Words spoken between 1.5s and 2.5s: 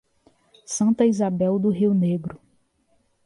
do Rio Negro